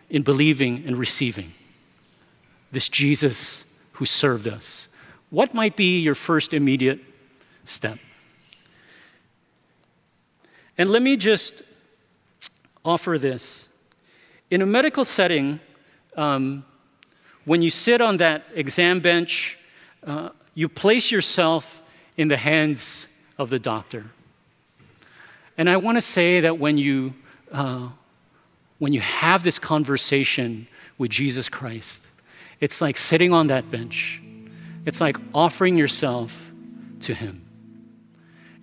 [0.09, 1.53] in believing and receiving
[2.71, 3.63] this Jesus
[3.93, 4.87] who served us?
[5.29, 6.99] what might be your first immediate
[7.65, 7.99] step?
[10.77, 11.63] And let me just
[12.85, 13.69] offer this.
[14.49, 15.59] In a medical setting,
[16.15, 16.63] um,
[17.45, 19.57] when you sit on that exam bench,
[20.05, 21.81] uh, you place yourself
[22.17, 23.05] in the hands
[23.37, 24.05] of the doctor.
[25.57, 27.13] And I want to say that when you,
[27.51, 27.89] uh,
[28.79, 32.01] when you have this conversation with Jesus Christ,
[32.59, 34.19] it's like sitting on that bench
[34.87, 36.49] it's like offering yourself
[37.01, 37.45] to Him.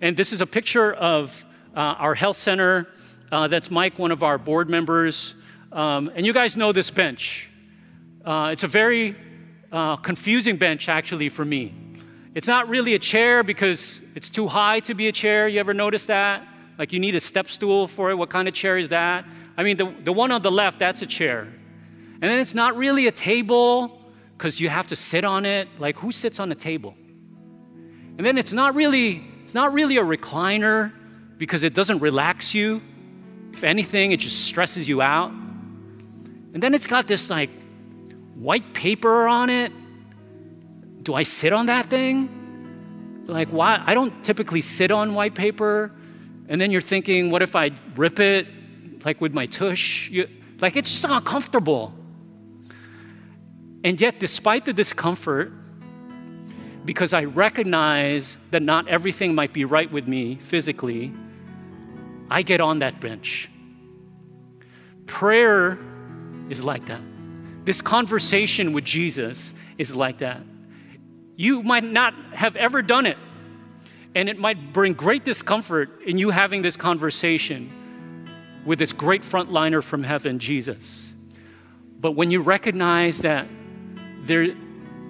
[0.01, 2.87] And this is a picture of uh, our health center.
[3.31, 5.35] Uh, that's Mike, one of our board members.
[5.71, 7.47] Um, and you guys know this bench.
[8.25, 9.15] Uh, it's a very
[9.71, 11.75] uh, confusing bench, actually, for me.
[12.35, 15.47] It's not really a chair because it's too high to be a chair.
[15.47, 16.45] You ever notice that?
[16.77, 18.15] Like you need a step stool for it.
[18.15, 19.25] What kind of chair is that?
[19.55, 21.41] I mean, the, the one on the left, that's a chair.
[21.41, 24.01] And then it's not really a table
[24.37, 25.69] because you have to sit on it.
[25.79, 26.93] Like, who sits on a table?
[28.17, 30.91] And then it's not really, it's not really a recliner
[31.37, 32.81] because it doesn't relax you.
[33.53, 35.31] If anything, it just stresses you out.
[35.31, 37.49] And then it's got this like
[38.35, 39.71] white paper on it.
[41.05, 43.23] Do I sit on that thing?
[43.27, 43.81] Like, why?
[43.85, 45.91] I don't typically sit on white paper.
[46.49, 48.47] And then you're thinking, what if I rip it,
[49.05, 50.09] like with my tush?
[50.09, 50.27] You,
[50.59, 51.93] like, it's just uncomfortable.
[53.83, 55.53] And yet, despite the discomfort,
[56.85, 61.13] because I recognize that not everything might be right with me physically,
[62.31, 63.47] I get on that bench.
[65.05, 65.77] Prayer
[66.49, 67.01] is like that.
[67.63, 70.41] This conversation with Jesus is like that.
[71.35, 73.17] You might not have ever done it,
[74.13, 77.71] and it might bring great discomfort in you having this conversation
[78.65, 81.09] with this great frontliner from heaven, Jesus.
[81.99, 83.47] But when you recognize that
[84.23, 84.55] there,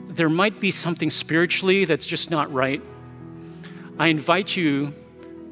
[0.10, 2.82] there might be something spiritually that's just not right.
[3.98, 4.94] I invite you,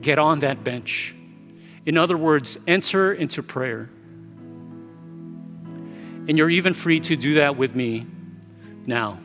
[0.01, 1.15] get on that bench.
[1.85, 3.89] In other words, enter into prayer.
[6.27, 8.05] And you're even free to do that with me
[8.85, 9.19] now.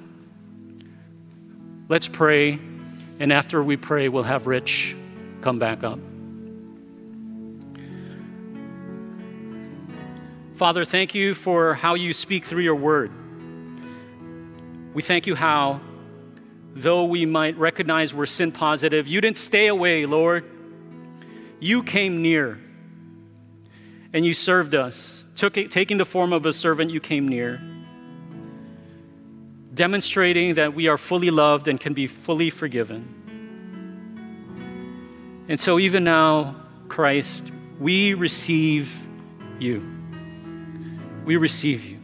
[1.90, 2.58] Let's pray,
[3.18, 4.94] and after we pray, we'll have Rich
[5.40, 5.98] come back up.
[10.56, 13.10] Father, thank you for how you speak through your word.
[14.92, 15.80] We thank you how,
[16.74, 20.44] though we might recognize we're sin positive, you didn't stay away, Lord.
[21.58, 22.60] You came near
[24.12, 25.26] and you served us.
[25.36, 27.62] Took taking the form of a servant, you came near,
[29.78, 33.14] demonstrating that we are fully loved and can be fully forgiven.
[35.48, 36.56] And so, even now,
[36.88, 37.44] Christ,
[37.78, 38.92] we receive
[39.60, 39.80] you.
[41.24, 41.98] we receive you.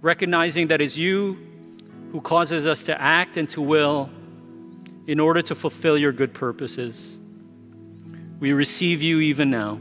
[0.00, 1.36] Recognizing that it's you
[2.10, 4.08] who causes us to act and to will
[5.06, 7.18] in order to fulfill your good purposes.
[8.40, 9.80] We receive you even now.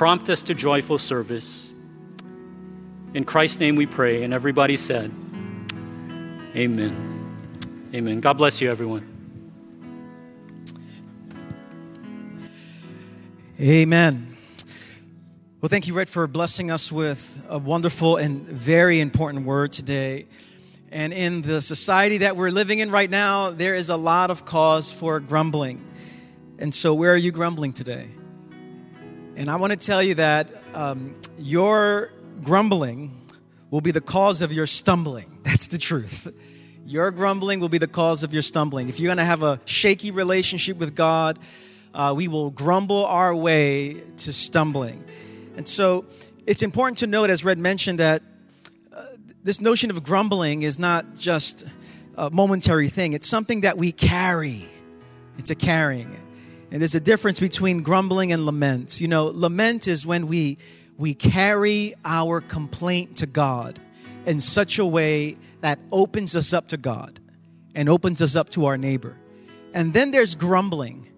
[0.00, 1.70] Prompt us to joyful service.
[3.12, 4.22] In Christ's name we pray.
[4.22, 5.12] And everybody said,
[6.56, 7.90] Amen.
[7.92, 8.20] Amen.
[8.20, 9.06] God bless you, everyone.
[13.60, 14.34] Amen.
[15.60, 20.28] Well, thank you, Red, for blessing us with a wonderful and very important word today.
[20.90, 24.46] And in the society that we're living in right now, there is a lot of
[24.46, 25.84] cause for grumbling.
[26.58, 28.08] And so, where are you grumbling today?
[29.36, 32.12] And I want to tell you that um, your
[32.42, 33.20] grumbling
[33.70, 35.38] will be the cause of your stumbling.
[35.42, 36.32] That's the truth.
[36.84, 38.88] Your grumbling will be the cause of your stumbling.
[38.88, 41.38] If you're going to have a shaky relationship with God,
[41.94, 45.04] uh, we will grumble our way to stumbling.
[45.56, 46.04] And so
[46.46, 48.22] it's important to note, as Red mentioned, that
[48.92, 49.04] uh,
[49.44, 51.64] this notion of grumbling is not just
[52.16, 54.68] a momentary thing, it's something that we carry.
[55.38, 56.16] It's a carrying.
[56.70, 59.00] And there's a difference between grumbling and lament.
[59.00, 60.58] You know, lament is when we
[60.96, 63.80] we carry our complaint to God
[64.26, 67.18] in such a way that opens us up to God
[67.74, 69.16] and opens us up to our neighbor.
[69.72, 71.08] And then there's grumbling.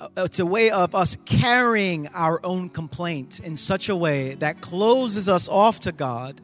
[0.00, 4.60] Uh, it's a way of us carrying our own complaint in such a way that
[4.60, 6.40] closes us off to God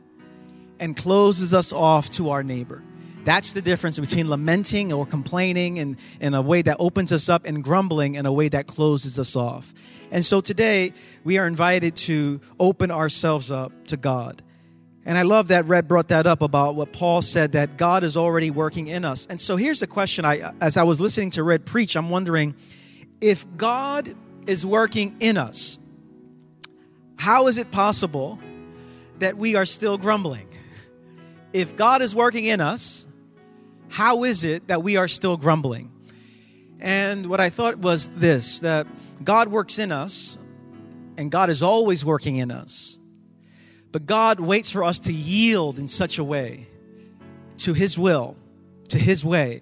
[0.81, 2.83] and closes us off to our neighbor.
[3.25, 7.45] That's the difference between lamenting or complaining in, in a way that opens us up
[7.45, 9.73] and grumbling in a way that closes us off.
[10.11, 10.93] And so today
[11.23, 14.43] we are invited to open ourselves up to God.
[15.05, 18.16] And I love that Red brought that up about what Paul said that God is
[18.16, 19.27] already working in us.
[19.27, 22.55] And so here's the question I as I was listening to Red preach, I'm wondering
[23.20, 24.14] if God
[24.47, 25.79] is working in us,
[27.16, 28.39] how is it possible
[29.18, 30.49] that we are still grumbling?
[31.53, 33.07] If God is working in us,
[33.93, 35.93] how is it that we are still grumbling?
[36.80, 38.86] And what I thought was this that
[39.22, 40.38] God works in us,
[41.18, 42.99] and God is always working in us.
[43.93, 46.66] But God waits for us to yield in such a way
[47.59, 48.34] to His will,
[48.88, 49.61] to His way,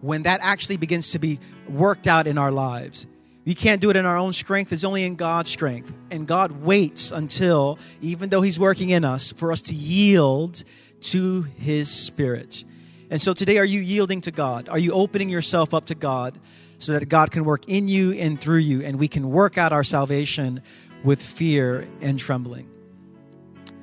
[0.00, 3.08] when that actually begins to be worked out in our lives.
[3.44, 5.92] We can't do it in our own strength, it's only in God's strength.
[6.12, 10.62] And God waits until, even though He's working in us, for us to yield
[11.00, 12.64] to His Spirit.
[13.12, 14.70] And so today, are you yielding to God?
[14.70, 16.40] Are you opening yourself up to God
[16.78, 19.70] so that God can work in you and through you, and we can work out
[19.70, 20.62] our salvation
[21.04, 22.70] with fear and trembling?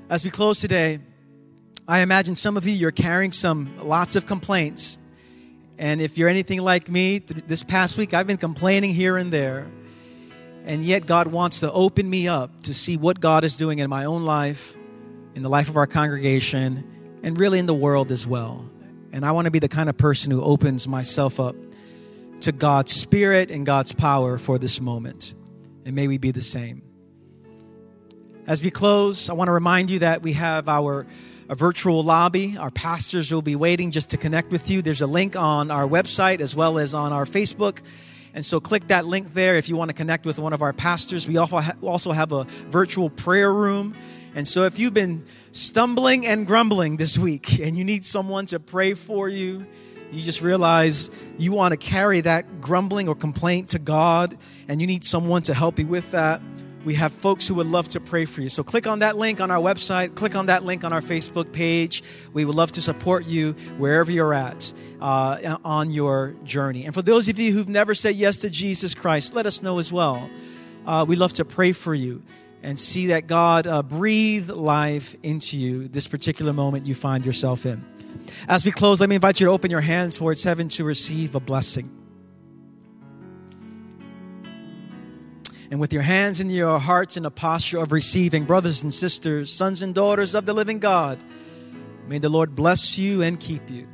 [0.10, 0.98] As we close today,
[1.88, 4.98] I imagine some of you, you're carrying some lots of complaints.
[5.78, 9.68] And if you're anything like me, this past week I've been complaining here and there.
[10.66, 13.92] And yet God wants to open me up to see what God is doing in
[13.92, 14.76] my own life,
[15.36, 18.66] in the life of our congregation, and really in the world as well.
[19.12, 21.56] And I want to be the kind of person who opens myself up
[22.42, 25.34] to God's Spirit and God's power for this moment.
[25.86, 26.84] And may we be the same.
[28.48, 31.06] As we close, I want to remind you that we have our
[31.50, 32.58] virtual lobby.
[32.58, 34.82] Our pastors will be waiting just to connect with you.
[34.82, 37.82] There's a link on our website as well as on our Facebook.
[38.34, 40.74] And so click that link there if you want to connect with one of our
[40.74, 41.28] pastors.
[41.28, 43.96] We also have a virtual prayer room.
[44.36, 48.60] And so if you've been stumbling and grumbling this week and you need someone to
[48.60, 49.66] pray for you,
[50.12, 54.88] you just realize you want to carry that grumbling or complaint to God and you
[54.88, 56.42] need someone to help you with that.
[56.86, 58.50] We have folks who would love to pray for you.
[58.50, 61.52] So click on that link on our website, click on that link on our Facebook
[61.52, 62.04] page.
[62.32, 66.86] We would love to support you wherever you're at uh, on your journey.
[66.86, 69.78] And for those of you who've never said yes to Jesus Christ, let us know
[69.78, 70.30] as well.
[70.86, 72.24] Uh, we love to pray for you
[72.62, 77.66] and see that God uh, breathe life into you this particular moment you find yourself
[77.66, 77.86] in.
[78.48, 81.36] As we close, let me invite you to open your hands towards heaven to receive
[81.36, 81.96] a blessing.
[85.72, 89.54] And with your hands and your hearts in a posture of receiving, brothers and sisters,
[89.54, 91.24] sons and daughters of the living God,
[92.08, 93.88] may the Lord bless you and keep you.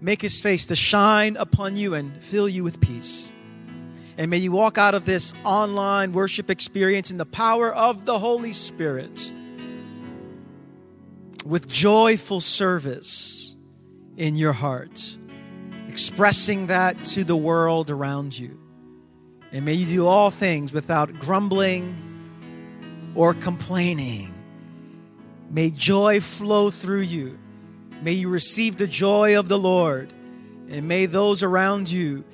[0.00, 3.33] Make his face to shine upon you and fill you with peace.
[4.16, 8.18] And may you walk out of this online worship experience in the power of the
[8.18, 9.32] Holy Spirit
[11.44, 13.56] with joyful service
[14.16, 15.16] in your heart,
[15.88, 18.58] expressing that to the world around you.
[19.52, 21.94] And may you do all things without grumbling
[23.14, 24.32] or complaining.
[25.50, 27.38] May joy flow through you.
[28.02, 30.12] May you receive the joy of the Lord.
[30.68, 32.24] And may those around you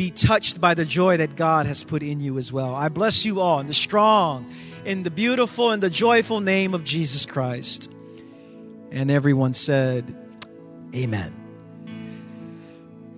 [0.00, 2.74] be touched by the joy that God has put in you as well.
[2.74, 4.50] I bless you all in the strong,
[4.86, 7.92] in the beautiful, and the joyful name of Jesus Christ.
[8.90, 10.16] And everyone said,
[10.94, 11.34] Amen.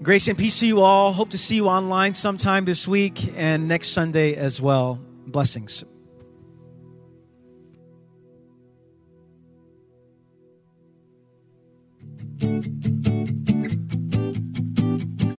[0.02, 1.12] Grace and peace to you all.
[1.12, 4.98] Hope to see you online sometime this week and next Sunday as well.
[5.28, 5.84] Blessings.